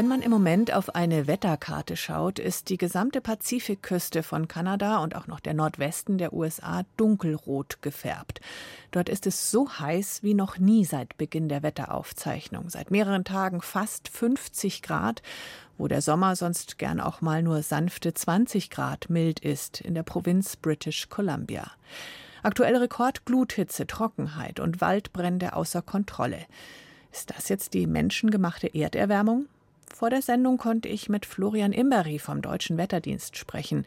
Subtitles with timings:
[0.00, 5.14] Wenn man im Moment auf eine Wetterkarte schaut, ist die gesamte Pazifikküste von Kanada und
[5.14, 8.40] auch noch der Nordwesten der USA dunkelrot gefärbt.
[8.92, 12.70] Dort ist es so heiß wie noch nie seit Beginn der Wetteraufzeichnung.
[12.70, 15.20] Seit mehreren Tagen fast 50 Grad,
[15.76, 20.02] wo der Sommer sonst gern auch mal nur sanfte 20 Grad mild ist in der
[20.02, 21.72] Provinz British Columbia.
[22.42, 26.46] Aktuell Rekordgluthitze, Trockenheit und Waldbrände außer Kontrolle.
[27.12, 29.44] Ist das jetzt die menschengemachte Erderwärmung?
[29.94, 33.84] Vor der Sendung konnte ich mit Florian Imbery vom Deutschen Wetterdienst sprechen.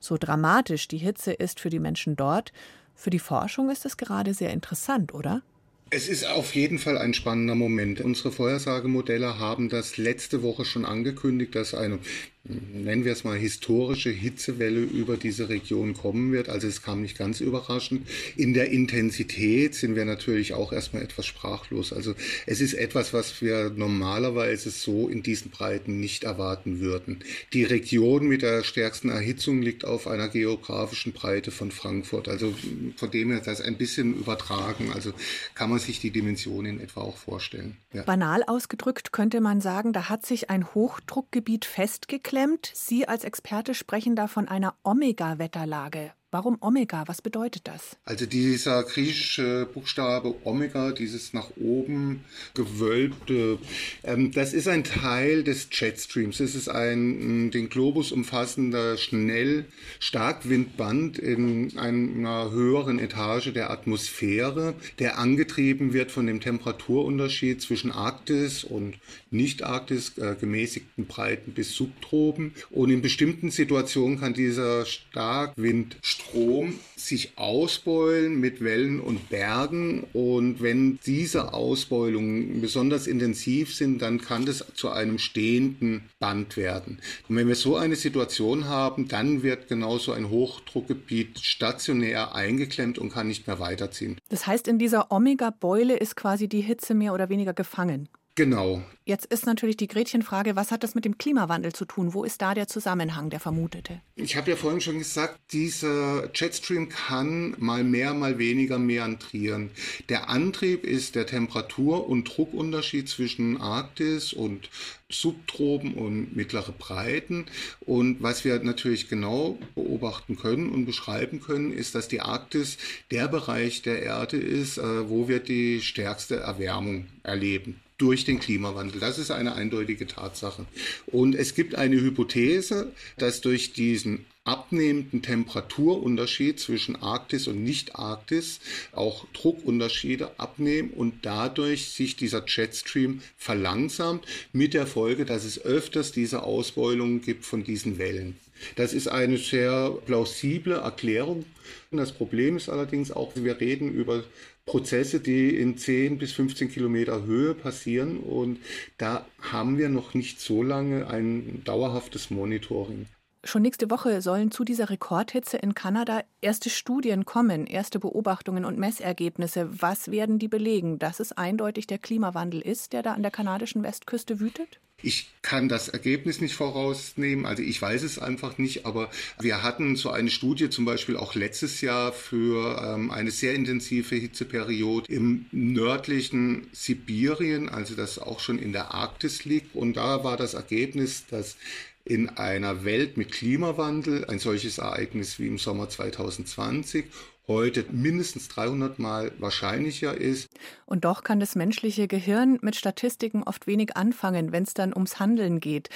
[0.00, 2.52] So dramatisch die Hitze ist für die Menschen dort,
[2.94, 5.42] für die Forschung ist es gerade sehr interessant, oder?
[5.90, 8.00] Es ist auf jeden Fall ein spannender Moment.
[8.00, 12.00] Unsere Vorhersagemodelle haben das letzte Woche schon angekündigt, dass eine
[12.48, 16.48] nennen wir es mal, historische Hitzewelle über diese Region kommen wird.
[16.48, 18.06] Also es kam nicht ganz überraschend.
[18.36, 21.92] In der Intensität sind wir natürlich auch erstmal etwas sprachlos.
[21.92, 22.14] Also
[22.46, 27.20] es ist etwas, was wir normalerweise so in diesen Breiten nicht erwarten würden.
[27.52, 32.28] Die Region mit der stärksten Erhitzung liegt auf einer geografischen Breite von Frankfurt.
[32.28, 32.54] Also
[32.96, 34.92] von dem her das ein bisschen übertragen.
[34.92, 35.12] Also
[35.54, 37.76] kann man sich die Dimension in etwa auch vorstellen.
[37.92, 38.02] Ja.
[38.02, 42.70] Banal ausgedrückt könnte man sagen, da hat sich ein Hochdruckgebiet festgeklemmt geklemmt.
[42.74, 46.12] Sie als Experte sprechen da von einer Omega-Wetterlage.
[46.36, 47.04] Warum Omega?
[47.06, 47.96] Was bedeutet das?
[48.04, 53.58] Also dieser griechische Buchstabe Omega, dieses nach oben gewölbte,
[54.04, 56.40] ähm, das ist ein Teil des Jetstreams.
[56.40, 59.64] Es ist ein den Globus umfassender schnell
[59.98, 68.62] Starkwindband in einer höheren Etage der Atmosphäre, der angetrieben wird von dem Temperaturunterschied zwischen Arktis
[68.62, 68.98] und
[69.30, 72.52] Nicht-Arktis, äh, gemäßigten Breiten bis Subtropen.
[72.68, 75.96] Und in bestimmten Situationen kann dieser Starkwind
[76.28, 80.04] Strom sich ausbeulen mit Wellen und Bergen.
[80.12, 87.00] Und wenn diese Ausbeulungen besonders intensiv sind, dann kann das zu einem stehenden Band werden.
[87.28, 93.10] Und wenn wir so eine Situation haben, dann wird genauso ein Hochdruckgebiet stationär eingeklemmt und
[93.10, 94.16] kann nicht mehr weiterziehen.
[94.28, 98.08] Das heißt, in dieser Omega-Beule ist quasi die Hitze mehr oder weniger gefangen.
[98.36, 98.82] Genau.
[99.06, 102.12] Jetzt ist natürlich die Gretchenfrage, was hat das mit dem Klimawandel zu tun?
[102.12, 104.02] Wo ist da der Zusammenhang, der vermutete?
[104.14, 109.70] Ich habe ja vorhin schon gesagt, dieser Jetstream kann mal mehr, mal weniger meandrieren.
[110.10, 114.68] Der Antrieb ist der Temperatur- und Druckunterschied zwischen Arktis und
[115.08, 117.46] Subtropen und mittlere Breiten.
[117.80, 122.76] Und was wir natürlich genau beobachten können und beschreiben können, ist, dass die Arktis
[123.10, 129.00] der Bereich der Erde ist, äh, wo wir die stärkste Erwärmung erleben durch den Klimawandel.
[129.00, 130.66] Das ist eine eindeutige Tatsache.
[131.06, 138.60] Und es gibt eine Hypothese, dass durch diesen abnehmenden Temperaturunterschied zwischen Arktis und Nicht-Arktis
[138.92, 146.12] auch Druckunterschiede abnehmen und dadurch sich dieser Jetstream verlangsamt mit der Folge, dass es öfters
[146.12, 148.36] diese Ausbeulungen gibt von diesen Wellen.
[148.76, 151.44] Das ist eine sehr plausible Erklärung.
[151.90, 154.24] Das Problem ist allerdings auch, wir reden über
[154.64, 158.58] Prozesse, die in 10 bis 15 Kilometer Höhe passieren und
[158.98, 163.06] da haben wir noch nicht so lange ein dauerhaftes Monitoring.
[163.44, 168.78] Schon nächste Woche sollen zu dieser Rekordhitze in Kanada erste Studien kommen, erste Beobachtungen und
[168.78, 169.68] Messergebnisse.
[169.80, 173.82] Was werden die belegen, dass es eindeutig der Klimawandel ist, der da an der kanadischen
[173.82, 174.80] Westküste wütet?
[175.02, 179.94] Ich kann das Ergebnis nicht vorausnehmen, also ich weiß es einfach nicht, aber wir hatten
[179.94, 185.46] so eine Studie zum Beispiel auch letztes Jahr für ähm, eine sehr intensive Hitzeperiode im
[185.52, 189.76] nördlichen Sibirien, also das auch schon in der Arktis liegt.
[189.76, 191.56] Und da war das Ergebnis, dass
[192.06, 197.06] in einer Welt mit Klimawandel ein solches Ereignis wie im Sommer 2020
[197.48, 200.48] heute mindestens 300 Mal wahrscheinlicher ist.
[200.84, 205.20] Und doch kann das menschliche Gehirn mit Statistiken oft wenig anfangen, wenn es dann ums
[205.20, 205.88] Handeln geht.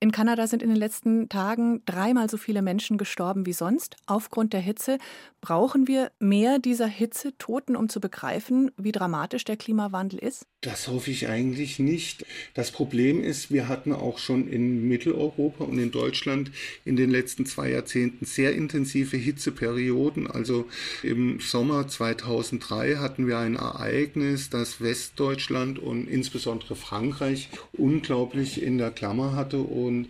[0.00, 4.52] In Kanada sind in den letzten Tagen dreimal so viele Menschen gestorben wie sonst aufgrund
[4.52, 4.98] der Hitze.
[5.40, 10.46] Brauchen wir mehr dieser Hitzetoten, um zu begreifen, wie dramatisch der Klimawandel ist?
[10.60, 12.26] Das hoffe ich eigentlich nicht.
[12.54, 16.50] Das Problem ist, wir hatten auch schon in Mitteleuropa und in Deutschland
[16.84, 20.28] in den letzten zwei Jahrzehnten sehr intensive Hitzeperioden.
[20.28, 20.66] Also
[21.02, 28.90] im Sommer 2003 hatten wir ein Ereignis, das Westdeutschland und insbesondere Frankreich unglaublich in der
[28.90, 30.08] Klammer hatte und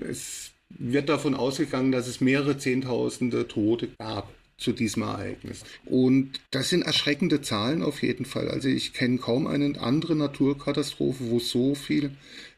[0.00, 4.28] es wird davon ausgegangen, dass es mehrere Zehntausende Tote gab
[4.58, 5.64] zu diesem Ereignis.
[5.84, 8.48] Und das sind erschreckende Zahlen auf jeden Fall.
[8.48, 12.10] Also ich kenne kaum eine andere Naturkatastrophe, wo so viele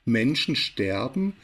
[0.05, 1.35] Menschen sterben.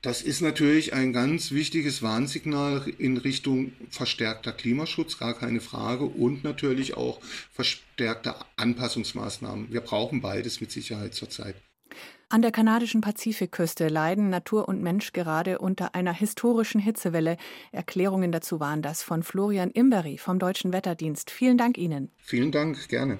[0.00, 6.44] Das ist natürlich ein ganz wichtiges Warnsignal in Richtung verstärkter Klimaschutz, gar keine Frage, und
[6.44, 9.72] natürlich auch verstärkter Anpassungsmaßnahmen.
[9.72, 11.56] Wir brauchen beides mit Sicherheit zurzeit.
[12.30, 17.38] An der kanadischen Pazifikküste leiden Natur und Mensch gerade unter einer historischen Hitzewelle.
[17.72, 21.30] Erklärungen dazu waren das von Florian Imbery vom Deutschen Wetterdienst.
[21.30, 22.10] Vielen Dank Ihnen.
[22.18, 23.18] Vielen Dank, gerne.